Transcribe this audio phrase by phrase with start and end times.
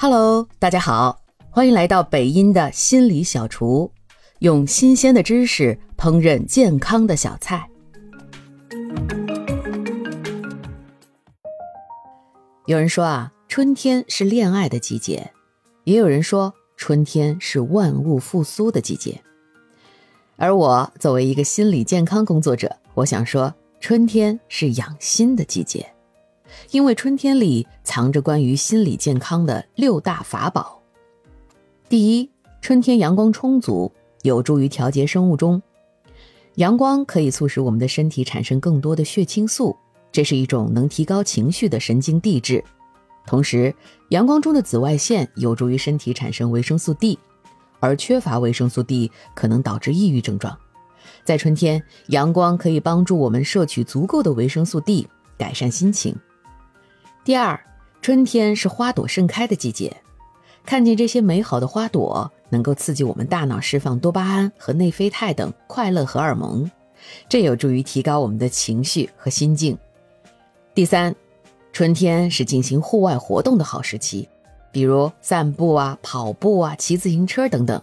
[0.00, 1.20] Hello，大家好，
[1.50, 3.90] 欢迎来到北音的心理小厨，
[4.38, 7.68] 用新鲜的知识烹饪健康的小菜。
[12.66, 15.32] 有人说啊，春天是恋爱的季节，
[15.82, 19.20] 也有人说春天是万物复苏的季节。
[20.36, 25.84] 而我作为一个心理健康工作者，我想说，春天是养心的季节。
[26.70, 30.82] 因为春天里藏着关于心理健康的六大法宝。
[31.88, 33.92] 第一，春天阳光充足，
[34.22, 35.62] 有助于调节生物钟。
[36.56, 39.76] 阳光可以促使我们的身体产生更多的血清素，
[40.10, 42.62] 这是一种能提高情绪的神经递质。
[43.26, 43.74] 同时，
[44.08, 47.18] 阳光中的紫外线有助于身体产生维生素 D，
[47.78, 50.58] 而缺乏维生素 D 可能导致抑郁症状。
[51.24, 55.06] 在春天，阳光可以帮助我们摄取足够的维生素 D，
[55.36, 56.16] 改善心情。
[57.28, 57.60] 第二，
[58.00, 59.94] 春天是花朵盛开的季节，
[60.64, 66.70] 看见这些美好的花朵，能够刺激我们大脑释放多巴胺和内啡肽等快乐荷尔蒙，
[67.28, 69.76] 这有助于提高我们的情绪和心境。
[70.74, 71.14] 第三，
[71.70, 74.26] 春天是进行户外活动的好时期，
[74.72, 77.82] 比如散步啊、跑步啊、骑自行车等等，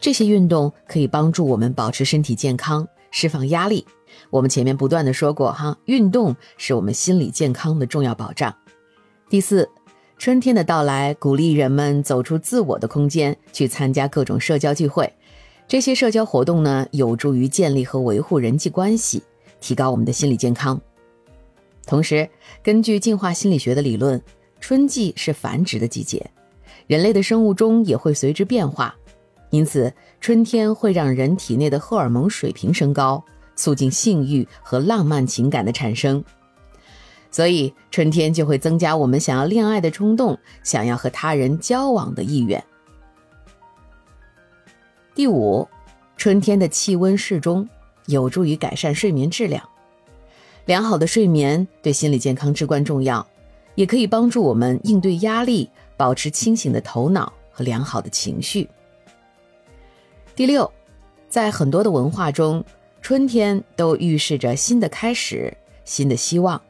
[0.00, 3.86] 这些运动可以帮助我们保持身体健康，释放压力。
[4.30, 8.52] 我们前面不断的说过哈，运动是我们心理健康的重要保障。
[9.30, 9.70] 第四，
[10.18, 15.08] 春天的到来鼓励人们走出自我的空间，去参加各种社交聚会。
[15.68, 19.22] 这些社交活动呢，有助于建立和维护人际关系，
[19.60, 20.80] 提高我们的心理健康。
[21.86, 22.28] 同时，
[22.60, 24.20] 根据进化心理学的理论，
[24.58, 26.28] 春季是繁殖的季节，
[26.88, 28.92] 人类的生物钟也会随之变化。
[29.50, 36.20] 因此，春天会让人体内的荷尔蒙水平升高，促进性欲和浪漫情感的产生。
[37.30, 42.62] 所以，春天就会增加我们想要恋爱的冲动，想要和他人交往的意愿。
[45.14, 45.66] 第五，
[46.16, 47.68] 春天的气温适中，
[48.06, 49.62] 有助于改善睡眠质量。
[50.66, 53.26] 良好的睡眠对心理健康至关重要，
[53.74, 58.68] 也可以帮助我们应对压力，保持清醒的头脑和良好的情绪。
[60.34, 60.70] 第六，
[61.28, 62.64] 在很多的文化中，
[63.00, 66.60] 春天都预示着新的开始，新的希望。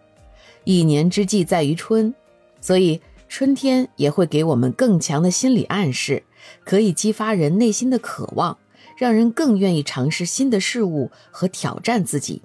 [0.64, 2.14] 一年之计在于春，
[2.60, 6.22] 所以春天也会给我们更强的心理暗示，
[6.64, 8.58] 可以激发人内心的渴望，
[8.96, 12.42] 让人更愿意尝试新的事物和挑战自己。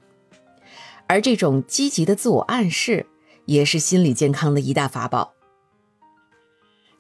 [1.08, 3.06] 而这种积极的自我暗示，
[3.46, 5.34] 也是心理健康的一大法宝。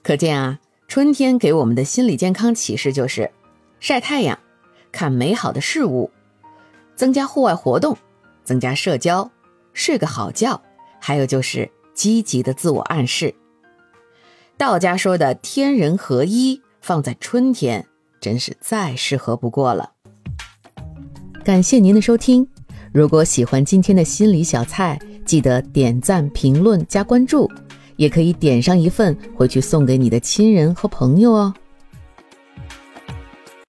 [0.04, 3.32] 可见啊，春天给我们的心理健康启示就是：
[3.80, 4.38] 晒太阳，
[4.92, 6.12] 看美好的事物，
[6.96, 7.98] 增加户外活动，
[8.44, 9.32] 增加社交，
[9.74, 10.62] 睡个好觉。
[11.08, 13.36] 还有就是积极的自我暗示。
[14.58, 17.86] 道家说的天人合一，放在春天
[18.20, 19.92] 真是再适合不过了。
[21.44, 22.48] 感谢您的收听，
[22.92, 27.48] 如果喜欢今天的心理小菜，记得点赞、评论、加关注，
[27.98, 31.54] 也可以点上一份回去送给你的亲人和朋友哦。